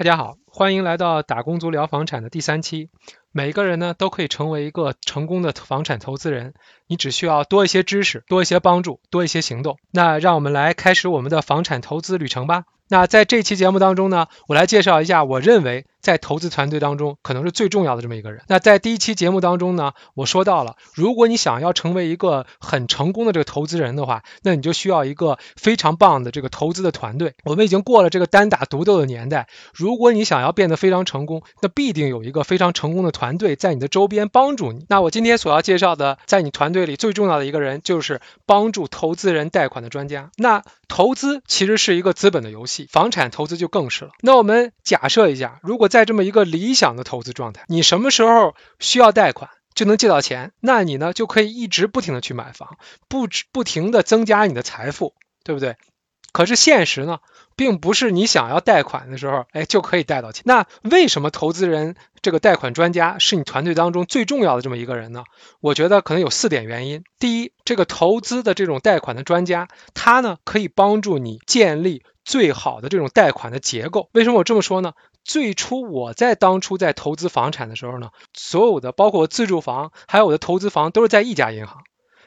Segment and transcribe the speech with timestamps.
[0.00, 2.88] 大家好，欢迎来到打工族聊房产的第三期。
[3.32, 6.54] 每个人呢都可以成为一个成功的房产投资人，
[6.86, 9.76] 你只需要多一些知识、多一些帮助、多一些行动。
[9.90, 12.64] 那让我们来开始我们的房产投资旅程吧。
[12.90, 18.42] 那在这期节目当中呢，我来介绍一下我认为在投资团队当中可能是最重要的这么一个人。
[18.48, 27.34] 那在第一期节目当中呢，我说到了，如果你想要成为一个很成功的这个投资人的话，那你就需要一个非常棒的这个投资的团队。
[27.44, 34.84] 我们已经过了这个单打独斗的年代，如果你想要变得非常成功，那必定有一个非常成功的团队在你的周边帮助你。
[34.88, 40.30] 那我今天所要介绍的，在你团队里最重要的一个人，就是帮助投资人贷款的专家。
[40.36, 44.12] 那投资其实是一个资本的游戏，房产投资就更是了。
[44.22, 55.76] 那我们假设一下，如果在这么一个理想的投资状态，你什么时候需要贷款就能借到钱，那你呢就可以一直不停的去买房，不不停的增加你的财富，对不对？
[56.32, 57.18] 可是现实呢，
[57.56, 60.44] 并不是你想要贷款的时候，哎就可以贷到钱。
[60.46, 65.24] 那为什么投资人这个贷款专家是你团队当中最重要的这么一个人呢？
[65.60, 67.02] 我觉得可能有四点原因。
[67.18, 74.08] 第一，这个投资的这种贷款的专家，他呢可以帮助你建立最好的这种贷款的结构。
[74.12, 74.92] 为什么我这么说呢？
[75.24, 81.82] 最初我在当初在投资房产的时候呢，所有的包括自住房，还有我的投资房，都是在一家银行。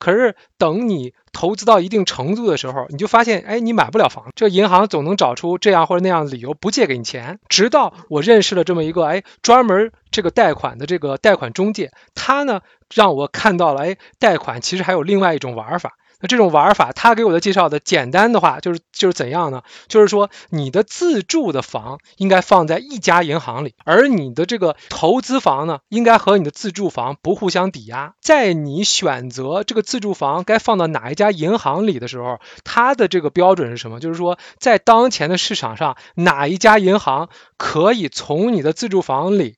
[0.00, 7.38] 可是等你投资到一定程度的时候，你就发现，哎，你买不了房，这银行总能找出这样或者那样的理由不借给你钱。
[7.48, 15.92] 直到我认识了这么一个，哎，专门这个贷款的这个贷款中介，他呢让我看到了，哎，贷款其实还有另外一种玩法。
[16.26, 19.62] 这种玩法，他给我的介绍的简单的话就是就是怎样呢？
[19.88, 28.14] 就是说你的自住的房应该放在一家银行里，而你的这个投资房呢，应该和你的自住房不互相抵押。
[28.20, 34.00] 在你选择这个自住房该放到哪一家银行里的时候，它的这个标准是什么？
[34.00, 39.56] 就是说在当前的市场上，哪一家银行可以从你的自住房里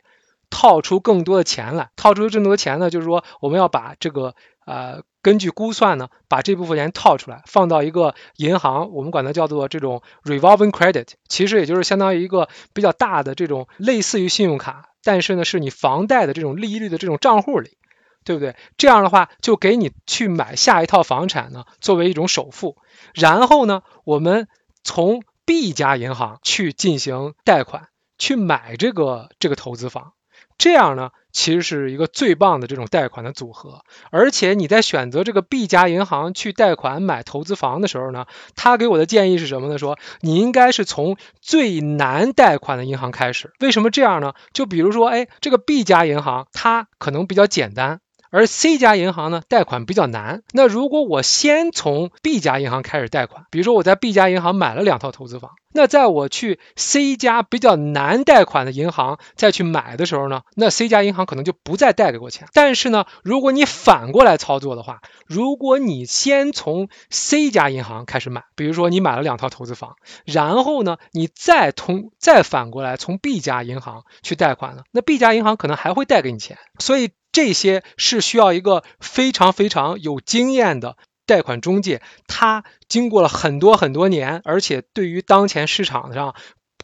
[0.50, 1.90] 套出更多的钱来？
[1.96, 2.90] 套出更多钱呢？
[2.90, 4.34] 就是说我们要把这个
[4.66, 5.02] 呃。
[5.22, 17.76] 根据估算呢，把这部分钱套出来，放到一个银行，我们管它叫做这种 revolving credit，其实也就是相当于一个比较大的这种类似于信用卡，但是呢是你房贷的这种利率的这种账户里，
[18.22, 18.54] 对不对？
[18.78, 22.76] 这样的话就给你去买下一套房产呢，作为一种首付，
[23.12, 24.46] 然后呢，我们
[24.84, 30.12] 从 B 家银行去进行贷款，去买这个这个投资房，
[30.56, 31.10] 这样呢。
[31.36, 38.24] 其实是一个最棒的这种贷款的组合，而且你在选择这个 B 家银行去贷款买投资房的时候呢，
[38.54, 39.76] 他给我的建议是什么呢？
[39.76, 43.52] 说你应该是从最难贷款的银行开始。
[43.60, 44.32] 为什么这样呢？
[44.54, 48.00] 就比如说，哎，这个 B 家银行它可能比较简单。
[48.30, 50.42] 而 C 家银行呢，贷款比较难。
[50.52, 62.48] 那如果我先从 B 家银行开始贷款，比如说我在 B 家银行买了两套投资房，那在我去 C 家比较难贷款的银行再去买的时候呢，那 C 家银行可能就不再贷给我钱。
[62.52, 76.58] 但是呢，如果你反过来操作的话，如果你先从 C 家银行开始买，比如说你买了两套投资房，然后呢，你再通再反过来从 B 家银行去贷款呢，那 B 家银行可能还会贷给你钱。
[76.78, 77.10] 所以。
[77.36, 86.34] 这些是需要一个非常非常有经验的贷款中介，他经过了很多很多年，而且对于当前市场上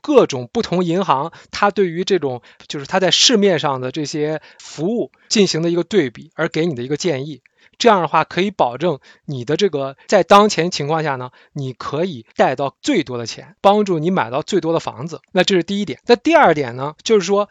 [0.03, 7.41] 各种不同银行，他对于这种就是他在市面上的这些服务进行的一个对比，而给你的一个建议。
[7.79, 15.23] 这样的话可以保证你的这个在当前情况下呢，你可以贷到最多的钱，帮助你买到最多的房子。
[15.33, 15.99] 那这是第一点。
[16.05, 17.49] 那第二点呢，就是说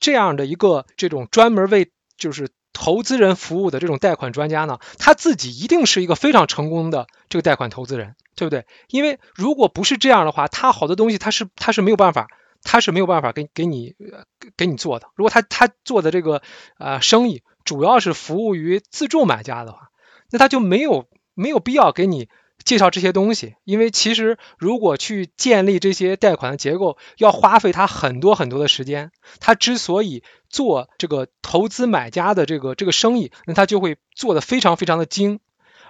[0.00, 8.66] 这样的一个这种专门为就是投资人服务的这种贷款专家呢，他自己一定是一个非常成功的这个贷款投资人，对不对？
[8.88, 12.28] 因为如果不是这样的话，他好多东西他是他是没有办法，
[12.62, 13.96] 他是没有办法给给你
[14.56, 15.08] 给你做的。
[15.16, 16.42] 如果他他做的这个
[16.78, 19.88] 呃生意主要是服务于自助买家的话，
[20.30, 22.28] 那他就没有没有必要给你。
[22.62, 29.12] 介绍这些东西，因为其实如果去建立这些贷款的结构，要花费他很多很多的时间。
[29.40, 35.40] 他之所以做这个投资买家的这个这个生意，那他就会做的非常非常的精，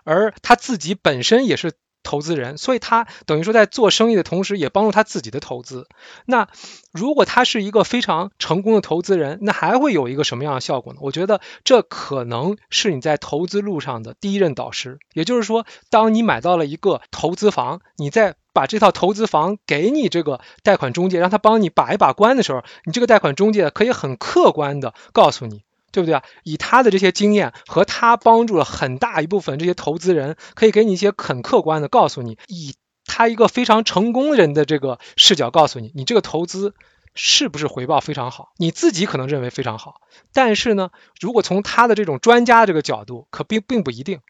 [0.04, 1.72] 而他自己本身也是。
[2.02, 5.86] 投资人，所以他等于说在做生意的同时，也帮助他自己的投资。
[6.24, 6.48] 那
[6.92, 11.00] 如果他是一个非常成功的投资人，那还会有一个什么样的效果呢？
[11.02, 14.98] 我觉得这可能是你在投资路上的第一任导师。
[15.12, 25.62] 也就是说，当你买到了一个投资房，你在把这套投资房给你这个贷款中介，让他帮你把一把关的时候，你这个贷款中介可以很客观的告诉你。
[25.92, 26.22] 对不对啊？
[26.44, 32.76] 以他的这些经验和他帮助了很大一部分这些投资人，可以给你一些很客观的告诉你，以
[33.06, 36.74] 他一个非常成功人的这个视角告诉你，你这个投资
[37.16, 38.52] 是不是回报非常好？
[38.56, 39.96] 你自己可能认为非常好，
[40.32, 44.20] 但是呢，如果从他的这种专家这个角度，可并并不一定。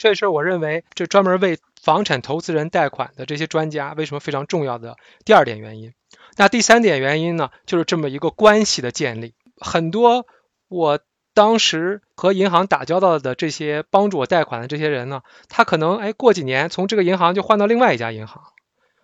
[0.00, 5.92] 这是我认为这专门为房产投资人贷款的这些专家为什么非常重要的第二点原因。
[6.38, 9.34] 那第三点原因呢，就是这么一个关系的建立。
[9.58, 10.26] 很多
[10.68, 11.00] 我
[11.34, 15.20] 当时和银行打交道的这些帮助我贷款的这些人呢，
[15.50, 18.42] 他可能哎过几年从这个银行就换到另外一家银行，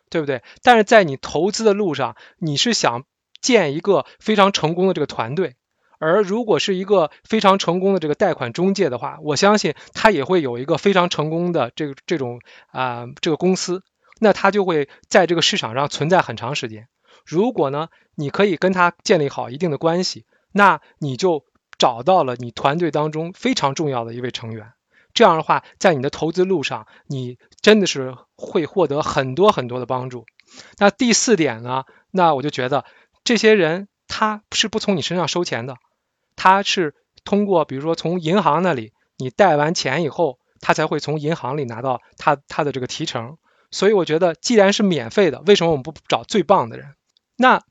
[0.08, 0.42] 对不对？
[0.62, 3.04] 但是在你投资的路上，你是想
[3.42, 5.56] 建一个非常成功的这个团队。
[5.98, 13.82] 而如果是一个非常成功的这个贷款中介的话，我相信他也会有一个非常成功的这这种啊这个公司，
[14.20, 16.88] 那他就会在这个市场上存在很长时间。
[17.24, 21.44] 如果呢，你可以跟他建立好一定的关系，那你就
[21.78, 24.72] 找到了你团队当中非常重要的一位成员。
[25.12, 30.26] 这样的话，在你的投资路上，你真的是会获得很多很多的帮助。
[30.78, 32.84] 那第四点呢，那我就觉得
[33.24, 35.78] 这些人他是不从你身上收钱的。
[36.36, 36.94] 他是
[37.24, 43.38] 通过，比如说从银行那里你贷完钱以后，他才会从银行里拿到他他的这个提成。
[43.72, 46.94] 所以我觉得，既然是免费的，为什么我们不找最棒的人？
[47.36, 47.62] 那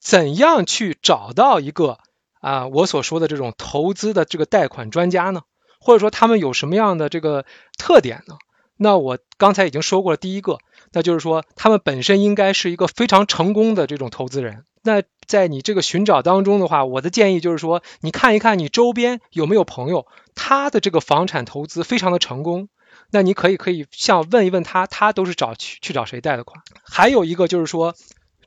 [0.00, 1.98] 怎样去找到一个
[2.40, 5.42] 啊我所说的这种投资的这个贷款专家呢？
[5.80, 7.46] 或者说他们有什么样的这个
[7.78, 8.36] 特点呢？
[8.76, 10.58] 那我刚才已经说过了，第一个，
[10.92, 14.64] 那就是说他们本身应该是一个非常成功的这种投资人。
[14.86, 22.68] 那在你这个寻找当中的话，我的建议就是说，你看一看你周边有没有朋友，他的这个房产投资非常的成功，
[23.10, 26.62] 那你可以可以像问一问他，他都是找去去找谁贷的款。
[26.84, 27.94] 还有一个就是说，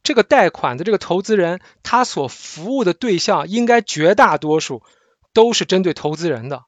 [0.04, 4.83] 这个贷款的这个投资人，他所服务的对象应该绝大多数
[5.33, 6.66] 都是针对投资人的，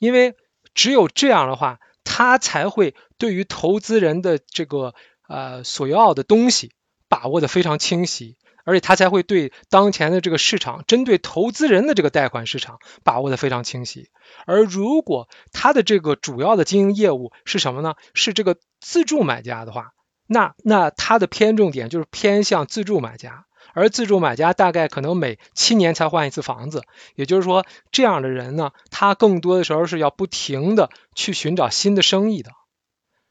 [0.00, 0.34] 因为
[0.74, 4.94] 只有这样的话，他才会对于投资人的这个
[5.28, 6.72] 呃所要的东西
[7.08, 8.36] 把握的非常清晰。
[8.66, 14.10] 而且他才会对当前的这个市场，针对投资人的这个贷款市场把握的非常清晰。
[14.44, 17.94] 而如果他的这个主要的经营业务是什么呢？
[18.12, 19.92] 是这个自住买家的话，
[20.26, 23.46] 那那他的偏重点就是偏向自住买家。
[23.72, 26.82] 而自住买家大概可能每七年才换一次房子，
[27.14, 32.50] 也就是说，这样的人呢，他更多的时候是要不停的去寻找新的生意的。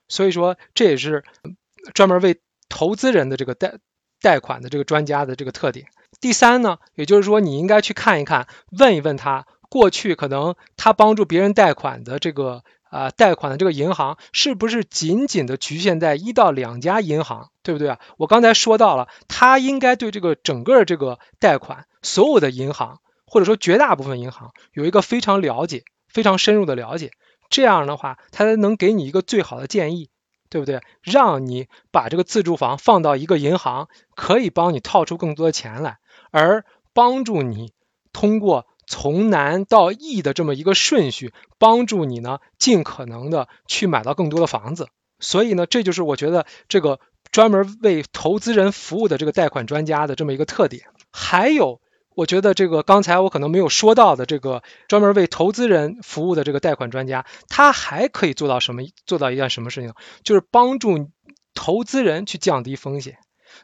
[0.08, 1.26] 所以说，这也是
[1.94, 2.40] 专门为
[2.70, 3.80] 投资人的这个贷。
[4.26, 5.86] 贷款的这个专家的这个特点。
[6.20, 18.00] 第三呢，也就是说，你应该去看一看，问一问他，过去可能他帮助别人贷款的这个啊贷款的这个银行，是不是仅仅的局限在一到两家银行，对不对啊？
[18.18, 27.12] 我刚才说到了，他应该对这个整个这个贷款所有的银行，或者说绝大部分银行，有一个非常了解、非常深入的了解。
[27.52, 30.10] 这样的话，他才能给你一个最好的建议。
[30.50, 30.82] 对不对？
[31.02, 35.98] 让你把这个自住房放到一个银行，可以帮你套出更多的钱来，
[36.32, 37.74] 而帮助你
[38.14, 44.88] 通过从难到易的这么一个顺序，帮助你呢尽可能的去买到更多的房子。
[45.20, 47.00] 所以呢，这就是我觉得这个
[47.32, 50.88] 专门为投资人服务的这个贷款专家的这么一个特点。
[51.12, 51.82] 还有。
[52.16, 58.84] 我觉得这个刚才我可能没有说到的，这个专门为投资人服务的这个贷款专家，他还可以做到什么？
[59.06, 59.94] 做到一件什么事情？
[60.24, 61.12] 就是帮助
[61.54, 63.18] 投资人去降低风险。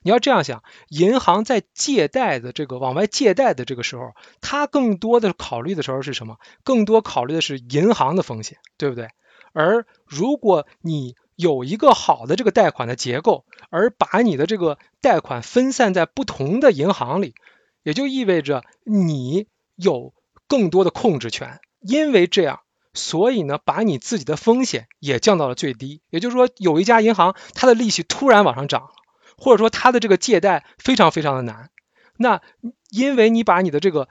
[0.04, 6.38] 你要这样想，银行在借贷的这个往外借贷的这个时候，它更多的考虑的时候是什么？
[6.64, 9.10] 更多考虑的是银行的风险，对不对？
[9.54, 17.34] 而如果你有一个好的这个贷款的结构，而把你的这个贷款分散在不同的银行里。
[17.84, 20.14] 也就意味着你有
[20.48, 22.62] 更多的控制权，因为这样，
[22.94, 26.02] 所以呢，把你自己的风险也降到了最低。
[26.10, 28.90] 也就是说，有一家银行它的利息突然往上涨了，
[29.38, 31.70] 或者说它的这个借贷非常非常的难，
[32.18, 32.42] 那
[32.90, 34.10] 因为你把你的这个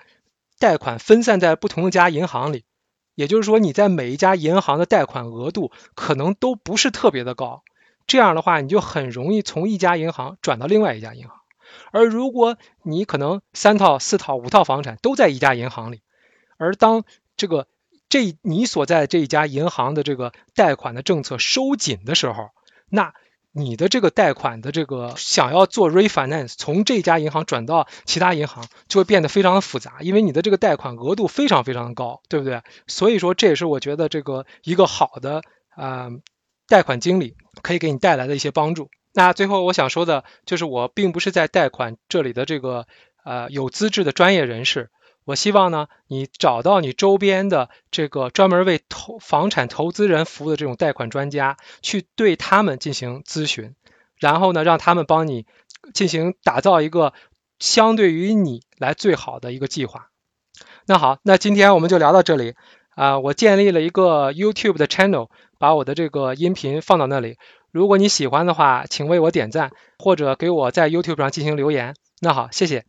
[0.58, 2.64] 贷款分散在不同的家银行里，
[3.14, 7.62] 也就是说你在每一家银行的贷款额度可能都不是特别的高，
[8.06, 11.39] 这样的话你就很容易从一家银行转到另外一家银行。
[11.92, 16.02] 而如果你可能三套、四套、五套房产都在一家银行里，
[16.56, 17.04] 而当
[17.36, 17.66] 这个
[18.08, 22.50] 这你所在这一家银行的这个贷款的政策收紧的时候，
[22.88, 23.14] 那
[23.52, 32.62] 你的这个贷款的这个想要做 refinance，从这家银行转到其他银行就会变得非常的复杂，因为你的这个贷款额度非常非常的高，对不对？
[32.86, 36.10] 所以说这也是我觉得这个一个好的啊
[36.68, 38.88] 贷款经理可以给你带来的一些帮助。
[39.12, 42.86] 那最后我想说的就是，我并不是在贷款这里的这个
[43.24, 44.90] 呃有资质的专业人士。
[45.24, 53.74] 我希望呢，你找到你周边的这个专门为投房产投资人服务的这种贷款专家，去对他们进行咨询，
[54.18, 55.46] 然后呢，让他们帮你
[55.92, 57.12] 进行打造一个
[57.58, 60.08] 相对于你来最好的一个计划。
[60.86, 62.54] 那好，那今天我们就聊到这里
[62.96, 63.18] 啊。
[63.18, 67.36] 我建立了一个 YouTube 的 channel，把我的这个音频放到那里。
[67.72, 71.94] 如果你喜欢的话，请为我点赞，或者给我在 YouTube 上进行留言。
[72.20, 72.84] 那好，谢谢。